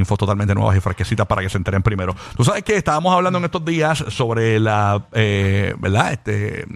[0.00, 2.14] infos totalmente nuevas y fresquecitas para que se enteren primero.
[2.36, 6.12] Tú sabes que estábamos hablando en estos días sobre la, eh, ¿verdad?
[6.12, 6.66] Este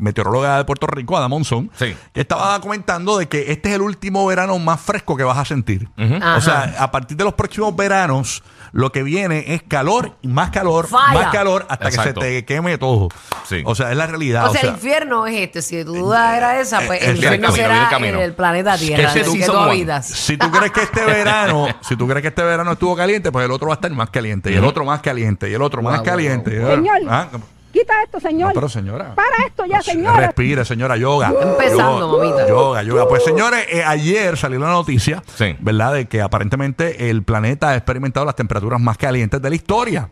[0.00, 1.94] meteoróloga de Puerto Rico, Ada Monzón, Sí.
[2.12, 5.44] que estaba comentando de que este es el último verano más fresco que vas a
[5.44, 5.88] sentir.
[5.96, 8.42] O sea, a partir de los próximos veranos,
[8.74, 12.20] lo que viene es calor, y más calor, más calor, hasta Exacto.
[12.20, 13.08] que se te queme todo.
[13.48, 13.62] Sí.
[13.64, 14.48] O sea, es la realidad.
[14.48, 15.62] O sea, el infierno es este.
[15.62, 18.18] Si tu duda era esa, pues eh, el eh, infierno camino, será el camino.
[18.18, 19.10] en el planeta Tierra.
[19.10, 20.06] ese Así que tú habitas.
[20.08, 23.44] Si tú crees que este verano, si tú crees que este verano estuvo caliente, pues
[23.44, 25.80] el otro va a estar más caliente, y el otro más caliente, y el otro
[25.80, 26.50] más Wow, caliente.
[26.50, 27.53] Señor.
[27.74, 28.48] Quita esto, señor.
[28.50, 29.14] no, pero señora.
[29.16, 30.26] Para esto ya, señora.
[30.28, 31.32] Respire, señora, yoga.
[31.42, 32.48] Empezando, yoga, mamita.
[32.48, 33.08] Yoga, yoga.
[33.08, 35.56] Pues señores, eh, ayer salió la noticia, Sí.
[35.58, 35.92] ¿verdad?
[35.94, 40.08] De que aparentemente el planeta ha experimentado las temperaturas más calientes de la historia.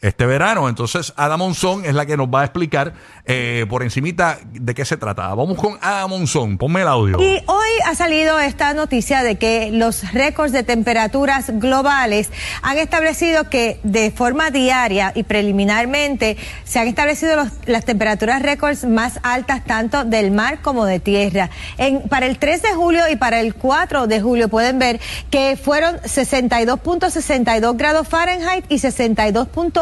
[0.00, 2.92] Este verano, entonces Ada Monzón es la que nos va a explicar
[3.24, 5.34] eh, por encimita de qué se trata.
[5.34, 7.16] Vamos con Ada Monzón, ponme el audio.
[7.22, 12.30] Y hoy ha salido esta noticia de que los récords de temperaturas globales
[12.62, 19.20] han establecido que de forma diaria y preliminarmente se han establecido las temperaturas récords más
[19.22, 21.50] altas tanto del mar como de tierra.
[21.78, 25.00] En, para el 3 de julio y para el 4 de julio pueden ver
[25.30, 28.78] que fueron 62.62 grados Fahrenheit y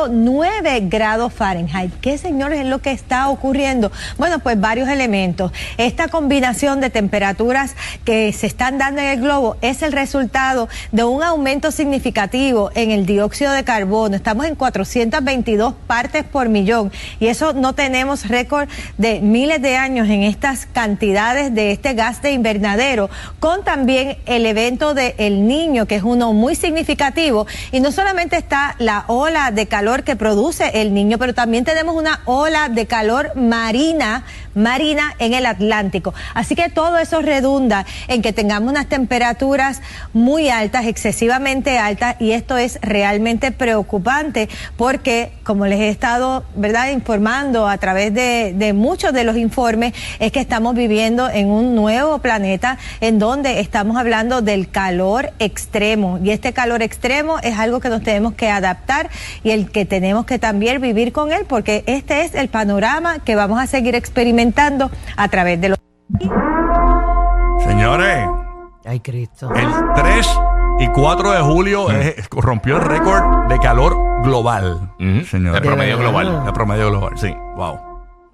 [0.08, 1.92] 62.9 grados Fahrenheit.
[2.00, 3.92] ¿Qué señores es lo que está ocurriendo?
[4.18, 5.52] Bueno, pues varios elementos.
[5.76, 11.04] Esta combinación de temperaturas que se están dando en el globo es el resultado de
[11.04, 14.16] un aumento significativo en el dióxido de carbono.
[14.16, 20.08] Estamos en 422 partes por millón y eso no tenemos récord de miles de años
[20.08, 25.86] en estas cantidades de este gas de invernadero, con también el evento de El Niño,
[25.86, 27.46] que es uno muy significativo.
[27.70, 31.94] Y no solamente está la ola de calor que produce el niño, pero también tenemos
[31.94, 36.14] una ola de calor marina, marina en el Atlántico.
[36.34, 39.82] Así que todo eso redunda en que tengamos unas temperaturas
[40.14, 46.90] muy altas, excesivamente altas, y esto es realmente preocupante porque, como les he estado, ¿verdad?,
[46.90, 51.74] informando a través de, de muchos de los informes, es que estamos viviendo en un
[51.74, 56.18] nuevo planeta en donde estamos hablando del calor extremo.
[56.22, 59.10] Y este calor extremo es algo que nos tenemos que adaptar
[59.42, 63.36] y el que tenemos que también vivir con él, porque este es el panorama que
[63.36, 65.78] vamos a seguir experimentando a través de los...
[67.64, 68.28] Señores,
[68.84, 69.50] Ay, Cristo.
[69.54, 70.38] el 3
[70.80, 74.92] y 4 de julio es- rompió el récord de calor global.
[75.28, 75.60] Señores.
[75.60, 76.42] El promedio global.
[76.46, 77.12] El promedio global.
[77.16, 77.34] Sí.
[77.56, 77.78] Wow.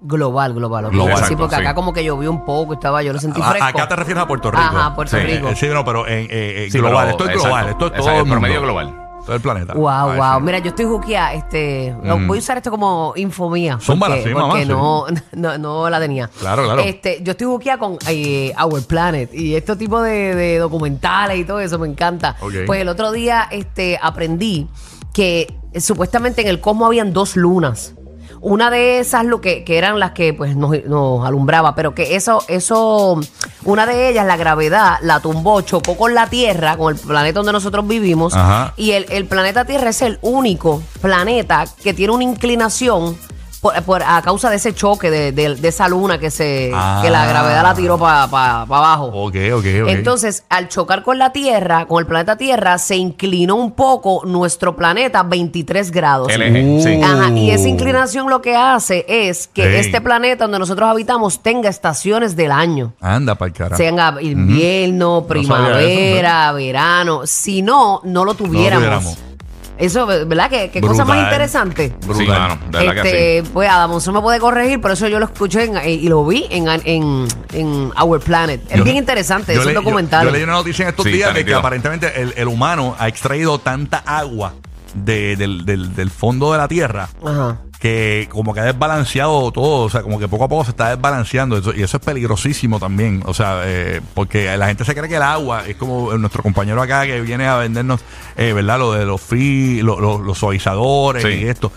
[0.01, 0.89] Global, global.
[0.89, 1.23] Global.
[1.25, 1.75] Sí, porque acá sí.
[1.75, 3.67] como que llovió un poco, estaba yo lo sentí A- fresco.
[3.67, 4.63] acá te refieres a Puerto Rico.
[4.63, 5.23] Ajá, Puerto Sí.
[5.23, 5.49] Rico.
[5.49, 7.07] Eh, sí, no, pero en eh, eh, global.
[7.07, 7.43] pero- esto es exacto.
[7.47, 7.69] global.
[7.69, 8.33] Esto es todo Exacto, el mundo.
[8.39, 9.08] promedio global.
[9.29, 9.75] Todo el planeta.
[9.75, 10.39] Wow, wow.
[10.41, 11.95] Mira, yo estoy juqueada, este,
[12.25, 13.77] voy a usar esto como info mía.
[13.79, 14.69] Zúmbala, porque, sí, mamá, porque sí.
[14.69, 16.31] no, no, no la tenía.
[16.39, 16.81] Claro, claro.
[16.81, 21.43] Este, yo estoy juqueada con eh, Our Planet y este tipo de, de documentales y
[21.43, 22.37] todo eso me encanta.
[22.39, 24.67] Pues el otro día este, aprendí
[25.13, 27.93] que eh, supuestamente en el cosmos habían dos lunas.
[28.41, 32.15] Una de esas lo que, que eran las que pues nos, nos alumbraba, pero que
[32.15, 33.19] eso, eso,
[33.63, 37.51] una de ellas, la gravedad, la tumbó, chocó con la Tierra, con el planeta donde
[37.51, 38.73] nosotros vivimos, Ajá.
[38.77, 43.17] y el, el planeta Tierra es el único planeta que tiene una inclinación
[43.61, 46.99] por, por- a causa de ese choque de, de- de esa luna que se Ah.
[47.03, 49.05] que la gravedad la tiró para abajo.
[49.13, 49.89] Ok, ok, ok.
[49.89, 54.75] Entonces, al chocar con la Tierra, con el planeta Tierra, se inclinó un poco nuestro
[54.75, 56.29] planeta 23 grados.
[56.31, 56.81] El eje, Uh.
[56.83, 57.01] sí.
[57.03, 61.69] Ajá, y esa inclinación lo que hace es que este planeta donde nosotros habitamos tenga
[61.69, 62.93] estaciones del año.
[63.01, 63.77] Anda para el carajo.
[63.77, 67.21] Sean a- invierno, primavera, verano.
[67.25, 68.83] Si no, no lo tuviéramos.
[68.83, 69.17] tuviéramos.
[69.79, 70.49] Eso, ¿verdad?
[70.49, 71.23] ¿Qué, qué cosa más Brutal.
[71.23, 71.95] interesante?
[72.01, 72.27] Sí, Brutal.
[72.27, 73.49] mano, de verdad que Este, sí.
[73.53, 76.67] pues Adamonso me puede corregir, pero eso yo lo escuché en- y lo vi en,
[76.85, 78.61] en, en Our Planet.
[78.69, 80.25] Es Yo- bien interesante, es un le- documental.
[80.25, 81.59] Yo, leí una noticia en estos Sí, días está de que nítido.
[81.59, 84.53] aparentemente el, el humano ha extraído tanta agua
[84.93, 87.57] de- del, del- del fondo de la tierra Ajá.
[87.79, 90.89] Que como que ha desbalanceado todo, o sea, como que poco a poco se está
[90.89, 95.07] desbalanceando eso- y eso es peligrosísimo también, o sea, eh, porque la gente se cree
[95.07, 98.01] que el agua es como nuestro compañero acá que viene a vendernos,
[98.35, 98.79] eh, ¿verdad?
[98.79, 101.29] Lo de los free, lo- lo- los suavizadores Sí.
[101.29, 101.71] y esto.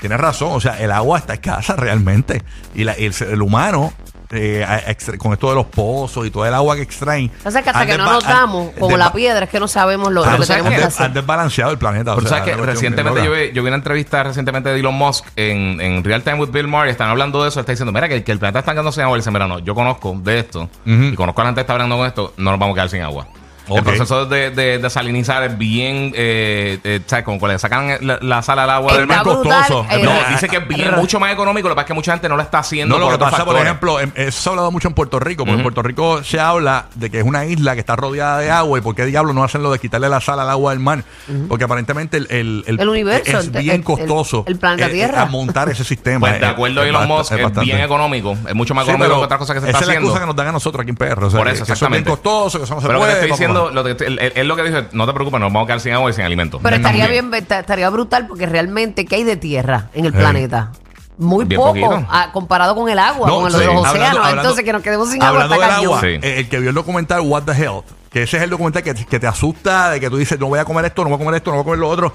[0.00, 2.42] Tienes razón, o sea, el agua está escasa realmente
[2.74, 3.92] y, la- y el, el humano...
[4.34, 7.30] eh, a- extra- con esto de los pozos y todo el agua que extraen.
[7.44, 9.60] O sea que hasta han que no desba- han- como la desba- piedra, es que
[9.60, 11.06] no sabemos lo, lo que tenemos han que hacer.
[11.06, 12.12] han desbalanceado el planeta.
[12.12, 13.42] o Pero sea, sabes que una cuestión recientemente yo loca.
[13.48, 16.68] vi, yo vi una entrevista recientemente de Elon Musk en, en Real Time with Bill
[16.68, 17.60] Maher y están hablando de eso.
[17.60, 19.16] Está diciendo, mira, que, que el planeta está quedando sin agua.
[19.16, 21.72] Y dice, mira, no, yo conozco de esto y conozco a la gente que está
[21.74, 23.26] hablando con esto, no nos vamos a quedar sin agua.
[23.68, 27.24] El proceso de, de, de salinizar es bien, eh, eh, ¿sabes?
[27.24, 29.22] Como cuando le sacan la, la sal al agua del mar.
[29.22, 29.86] costoso.
[29.90, 31.68] eh, No, Eh, dice que es bien, mucho más económico.
[31.68, 32.94] Lo que pasa es que mucha gente no lo está haciendo.
[32.94, 35.18] No, lo por que pasa, por ejemplo, em- eso se ha hablado mucho en Puerto
[35.18, 38.38] Rico, porque en Puerto Rico se habla de que es una isla que está rodeada
[38.38, 40.72] de agua y por qué diablos no hacen lo de quitarle la sal al agua
[40.72, 41.04] del mar,
[41.48, 44.90] porque aparentemente el, el, El universo, es el- bien el- costoso el- el planeta eh,
[44.90, 45.22] eh, Tierra.
[45.22, 46.28] a montar ese sistema.
[46.28, 47.60] Pues de acuerdo a es Elon Musk, es, bastante.
[47.70, 48.36] bien económico.
[48.46, 50.08] Es mucho más económico que otras cosas que se esa está es la haciendo.
[50.08, 51.24] excusa que nos dan a nosotros aquí en PR.
[51.24, 52.10] O sea, Por eso, que eso es bien exactamente.
[52.10, 53.20] costoso, que eso no se Pero lo que puede.
[53.62, 55.80] Diciendo, lo que él, él lo que dice, no te preocupes, nos vamos a quedar
[55.80, 56.60] sin agua y sin alimentos.
[56.62, 60.72] Pero estaría bien, esta- estaría brutal porque realmente, ¿qué hay de tierra en el planeta?
[61.16, 63.58] Muy Bien poco comparado con el agua, No, con sí.
[63.58, 64.16] los, océanos.
[64.18, 66.06] hablando- Entonces, que nos quedemos sin agua Hablando está del agua, Sí.
[66.08, 68.94] eh, el que vio el documental What the Health, que ese es el documental que,
[68.94, 71.18] que te asusta, de que tú dices, no voy a comer esto, no voy a
[71.18, 72.12] comer esto, no voy a comer lo otro.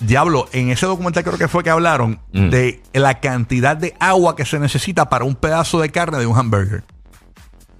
[0.00, 2.48] Diablo, en ese documental creo que fue que hablaron Mm.
[2.50, 6.38] de la cantidad de agua que se necesita para un pedazo de carne de un
[6.38, 6.84] hamburger.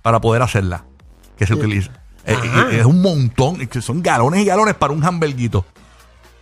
[0.02, 0.84] Para poder hacerla.
[1.38, 1.92] Que se utiliza.
[2.28, 3.66] Eh, eh, es un montón.
[3.80, 5.64] Son galones y galones para un hamburguito.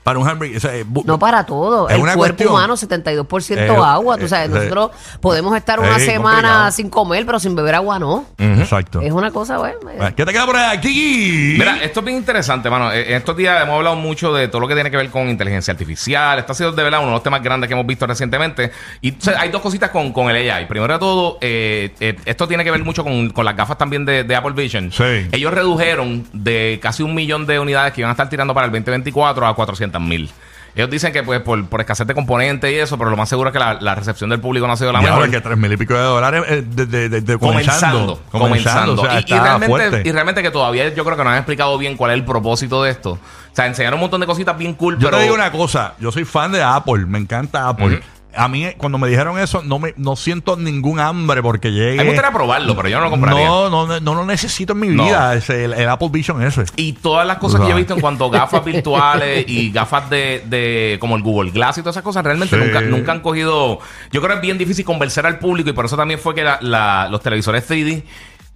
[0.07, 0.57] Para un hamburger.
[0.57, 1.89] o sea, eh, No para todo.
[1.89, 4.17] Es el una cuerpo cuestión- humano, 72% Eh, agua.
[4.17, 6.71] Tú eh, sabes, eh, nosotros podemos estar una eh, semana complicado.
[6.71, 8.25] sin comer, pero sin beber agua no.
[8.39, 9.01] Exacto.
[9.01, 9.75] Es una cosa, bueno.
[9.91, 11.57] eh, Bueno, ¿Qué te queda por ahí, Kiki?
[11.59, 12.93] Mira, esto es bien interesante, mano.
[12.93, 15.29] Eh, En estos días hemos hablado mucho de todo lo que tiene que ver con
[15.29, 16.39] inteligencia artificial.
[16.39, 18.71] Esto ha sido de verdad uno de los temas grandes que hemos visto recientemente.
[19.01, 20.67] Y o sea, hay dos cositas con, con el AI.
[20.67, 24.05] Primero de todo, eh, eh, esto tiene que ver mucho con, con las gafas también
[24.05, 24.93] de, de Apple Vision.
[24.93, 25.27] Sí.
[25.33, 28.71] Ellos redujeron de casi un millón de unidades que iban a estar tirando para el
[28.73, 30.31] 2024 a 400 mil.
[30.75, 33.49] Ellos dicen que pues por, por escasez de componentes y eso, pero lo más seguro
[33.49, 35.31] es que la, la recepción del público no ha sido la Ya, mejor.
[35.31, 38.97] que tres mil y pico de dólares eh, de, de, de- de comenzando, comenzando.
[38.97, 39.03] comenzando.
[39.03, 41.97] o sea, y, realmente, y realmente que todavía yo creo que no han explicado bien
[41.97, 43.13] cuál es el propósito de esto.
[43.13, 43.19] O
[43.55, 46.13] sea, enseñaron un montón de cositas bien cool, Yo pero te digo una cosa, yo
[46.13, 48.03] soy fan de Apple, me encanta Apple.
[48.37, 51.93] A mí, cuando me dijeron eso, no me no siento ningún hambre porque llegue.
[52.01, 53.47] a mí me gustaría probarlo, pero yo no lo compraría.
[53.47, 55.05] No, no, no, no lo necesito en mi No.
[55.05, 56.65] vida, ese, el, el Apple Vision ese.
[56.77, 60.09] Y todas las cosas que yo he visto en cuanto a gafas virtuales y gafas
[60.11, 62.63] de, de como el Google Glass y todas esas cosas, realmente Sí.
[62.65, 63.81] nunca, nunca han cogido.
[64.13, 66.45] Yo creo que es bien difícil convencer al público y por eso también fue que
[66.45, 68.03] la- la- los televisores 3D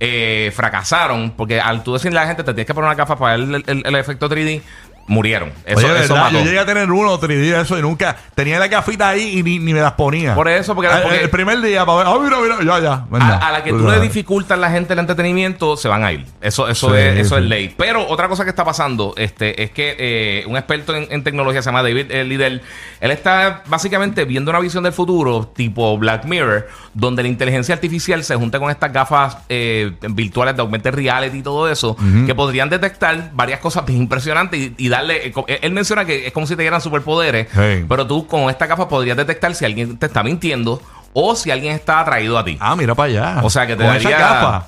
[0.03, 1.33] eh, fracasaron.
[1.37, 3.49] Porque al tú decirle a la gente te tienes que poner una gafa para ver
[3.49, 4.63] el, el- el efecto 3D,
[5.11, 5.53] murieron.
[5.67, 6.31] Eso, Oye, eso ¿verdad?
[6.33, 6.39] mató.
[6.39, 9.59] yo llegué a tener uno 3D eso y nunca tenía la gafita ahí y ni,
[9.59, 10.35] ni me las ponía.
[10.35, 13.05] Por eso, porque- el, porque- el primer día para ver, ah, mira, mira, ya, ya.
[13.11, 13.33] ¿verdad?
[13.43, 16.13] A, a la que Tú le dificultas a la gente el entretenimiento, se van a
[16.13, 16.25] ir.
[16.41, 17.43] Eso, eso, Sí, es, eso sí.
[17.43, 17.75] es ley.
[17.77, 21.61] Pero otra cosa que está pasando este, es que eh, un experto en, en tecnología
[21.61, 22.63] se llama David eh, Liddell.
[23.01, 28.23] Él está básicamente viendo una visión del futuro tipo Black Mirror, donde la inteligencia artificial
[28.23, 31.97] se junta con estas gafas eh, virtuales de augmented reality y todo eso,
[32.27, 35.00] que podrían detectar varias cosas bien impresionantes y, y darle.
[35.09, 37.47] Eh, co- Él menciona que es como si te dieran superpoderes,
[37.89, 40.83] pero tú con esta gafa podrías detectar si alguien te está mintiendo
[41.13, 42.57] o si alguien está atraído a ti.
[42.61, 43.41] Ah, mira para allá.
[43.45, 44.67] O sea, que te Con daría- esa gafa.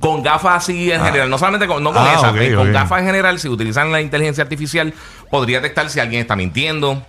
[0.00, 3.06] Con gafas así en general, no solamente con, no con Ah, eh, con gafas en
[3.06, 4.94] general, si utilizan la inteligencia artificial,
[5.30, 7.02] podría detectar si alguien está mintiendo,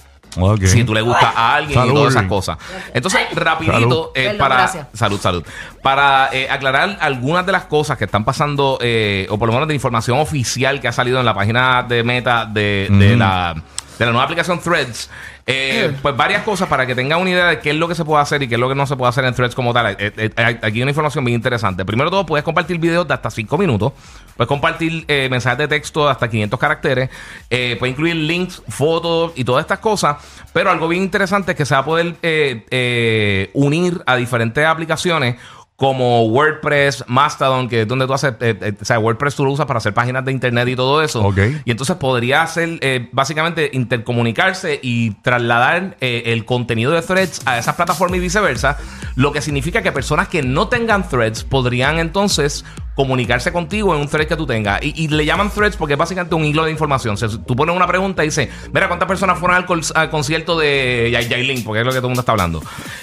[0.67, 2.57] Si tú le gustas a alguien Salud, y todas esas cosas.
[2.93, 4.07] Entonces, rapidito, Salud.
[4.15, 4.87] eh, Perdón, para gracias.
[4.93, 5.43] salud, salud,
[5.81, 9.67] para eh, aclarar algunas de las cosas que están pasando, eh, o por lo menos
[9.67, 13.55] de información oficial que ha salido en la página de Meta de, de la
[13.99, 15.09] de la nueva aplicación Threads.
[15.45, 18.05] eh, pues varias cosas para que tengan una idea de qué es lo que se
[18.05, 19.87] puede hacer y qué es lo que no se puede hacer en Threads como tal.
[19.87, 21.83] Eh, eh, eh, aquí hay una información bien interesante.
[21.85, 23.93] Primero todo, puedes compartir videos de hasta 5 minutos.
[24.37, 27.09] Puedes compartir eh, mensajes de texto de hasta 500 caracteres.
[27.49, 30.17] Eh, puedes incluir links, fotos y todas estas cosas.
[30.53, 34.65] Pero algo bien interesante es que se va a poder eh, eh, unir a diferentes
[34.65, 35.35] aplicaciones
[35.83, 39.51] como WordPress, Mastodon, que es donde tú haces, eh, eh, o sea, WordPress tú lo
[39.51, 41.21] usas para hacer páginas de internet y todo eso.
[41.21, 41.39] Ok.
[41.65, 47.57] Y entonces podría hacer, eh, básicamente, intercomunicarse y trasladar eh, el contenido de threads a
[47.57, 48.77] esas plataformas y viceversa.
[49.15, 52.63] Lo que significa que personas que no tengan threads podrían entonces
[52.95, 54.81] comunicarse contigo en un thread que tú tengas.
[54.83, 57.15] Y, y le llaman threads porque es básicamente un hilo de información.
[57.15, 59.57] O sea, tú pones una pregunta y dices, mira, ¿cuántas personas fueron
[59.95, 61.63] al, concierto de Yai- Yailin?
[61.63, 62.61] Porque es lo que todo el mundo está hablando.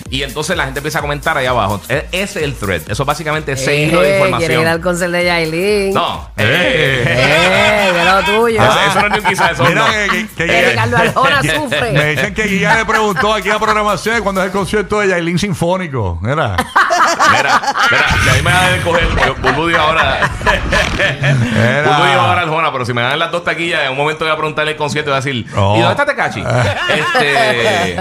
[0.09, 1.80] Y entonces la gente empieza a comentar ahí abajo.
[1.88, 2.82] E- Ese es el thread.
[2.88, 4.49] Eso básicamente es ese hilo de Eh, información.
[4.49, 5.94] ¿Quiere ir al concert de Yailin?
[5.94, 6.30] No.
[6.37, 7.04] Eh.
[7.06, 8.62] Eh, de lo tuyo.
[8.62, 9.64] Eso, eso no es ni quizás eso.
[9.64, 9.92] Mira no.
[9.92, 11.40] que, que- que- Eh, Ricardo Arjona
[11.92, 15.38] Me dicen que Guilla le preguntó aquí a programación cuando es el concierto de Yailin
[15.38, 16.18] Sinfónico.
[16.23, 16.56] Mira.
[17.37, 17.61] Mira,
[17.91, 19.09] mira, que a mí me van a coger.
[19.09, 20.31] porque Bulbu dijo ahora.
[21.85, 24.33] Bulbu dijo ahora Arjona, pero si me dan las dos taquillas, en un momento voy
[24.33, 25.77] a preguntarle el concierto y voy a decir, Oh.
[25.77, 26.41] ¿y dónde está Tecachi?
[26.89, 27.97] este,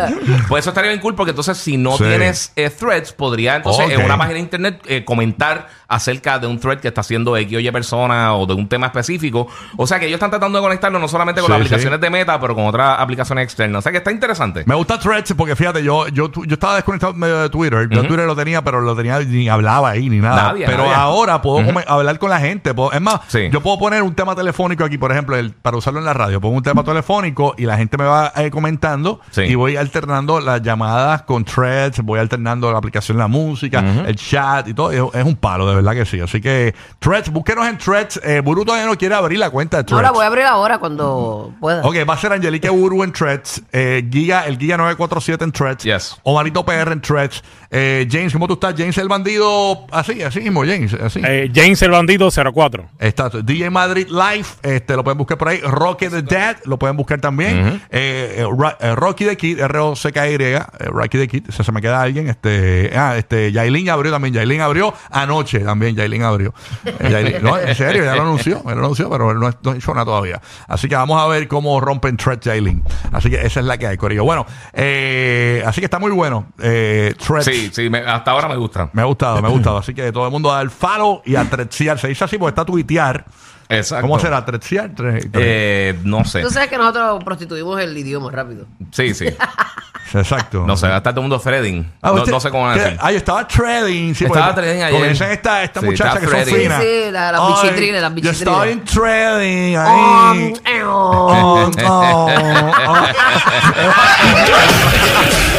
[0.47, 2.03] pues eso estaría bien cool porque entonces si no Sí.
[2.03, 6.59] tienes eh, threads, podría entonces en una página de internet eh, comentar acerca de un
[6.59, 9.47] thread que está haciendo X o Y persona o de un tema específico.
[9.75, 11.65] O sea que ellos están tratando de conectarlo no solamente con Sí, las sí.
[11.65, 13.79] aplicaciones de Meta, pero con otras aplicaciones externas.
[13.79, 14.63] O sea que está interesante.
[14.65, 17.89] Me gusta Threads porque fíjate, yo, yo, yo estaba desconectado medio de Twitter.
[17.89, 18.01] Yo.
[18.03, 20.43] Twitter lo tenía, pero lo tenía ni hablaba ahí ni nada.
[20.53, 20.93] Nadie, pero nadie.
[20.95, 22.73] ahora puedo hablar con la gente.
[22.73, 23.49] puedo- es más, Sí.
[23.51, 26.39] yo puedo poner un tema telefónico aquí, por ejemplo, el- para usarlo en la radio.
[26.39, 30.61] Pongo un tema telefónico y la gente me va eh, comentando y voy alternando las
[30.61, 34.91] llamadas con Threads, voy alternando la aplicación La Música, el chat y todo.
[34.91, 36.19] Es, es un palo, de verdad que sí.
[36.19, 38.19] Así que Threads, búsquenos en Threads.
[38.23, 40.03] Eh, Buru todavía no quiere abrir la cuenta de No Threads.
[40.03, 41.81] la voy a abrir ahora cuando pueda.
[41.83, 45.83] Ok, va a ser Angelique Buru en Threads, eh, Giga, el Giga 947 en Threads,
[45.83, 46.17] Yes.
[46.23, 47.43] Omarito PR en Threads.
[47.71, 48.73] Eh, James, ¿cómo tú estás?
[48.77, 51.21] James el bandido, así, así mismo, James, así.
[51.23, 52.89] Eh, James el bandido 04.
[52.99, 55.59] Está DJ Madrid Live, este, lo pueden buscar por ahí.
[55.61, 57.81] Rocky the Dead, lo pueden buscar también.
[57.91, 58.47] Eh, eh,
[58.79, 62.27] eh, Rocky the Kid, R-O-C-K-Y, eh, Rocky the Kid, se, se me queda alguien.
[62.27, 64.33] Este, ah, este, Yailin abrió también.
[64.33, 65.95] Yailin abrió anoche también.
[65.95, 66.53] Yailin abrió.
[66.85, 70.05] Eh, Yailin- no, en serio, ya lo anunció, ya lo anunció, pero no, no nada
[70.05, 70.41] todavía.
[70.67, 72.83] Así que vamos a ver cómo rompen Thread Yailin.
[73.11, 74.23] Así que esa es la que hay, Corillo.
[74.23, 76.47] Bueno, eh, así que está muy bueno.
[76.59, 77.45] Eh, Threads.
[77.45, 78.89] Sí, sí, me- hasta ahora me gusta.
[78.93, 79.77] Me ha gustado, me ha gustado.
[79.77, 81.97] Así que todo el mundo a dar follow y a trechear.
[81.99, 83.25] Se dice así porque está tuitear.
[83.71, 84.01] Exacto.
[84.07, 84.43] ¿Cómo será?
[84.43, 84.95] ¿Trechear?
[84.95, 86.41] Tre- tre- Eh, no sé.
[86.41, 88.65] Tú sabes que nosotros prostituimos el idioma rápido.
[88.91, 89.25] Sí, sí.
[90.13, 90.63] Exacto.
[90.65, 91.83] No sé, estar todo el mundo threading.
[92.01, 92.81] Ah, no, usted- no sé cómo van a ¿qué?
[92.83, 92.99] decir.
[93.01, 94.13] Ahí estaba trading.
[94.13, 95.09] Sí, Estaba porque- trading ayer.
[95.09, 96.55] dicen esta, esta Sí, muchacha está que son trading.
[96.63, 96.81] finas.
[96.81, 98.41] Sí, sí, la- las Ay, bichitrines, las Yo bichitrines.
[98.41, 100.53] estaba en trading Um, ahí.
[100.87, 102.29] oh, oh.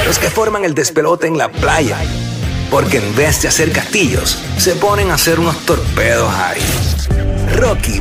[0.06, 1.96] Los que forman el despelote en la playa.
[2.70, 6.60] Porque en vez de hacer castillos, se ponen a hacer unos torpedos ahí.
[7.56, 7.98] Rocky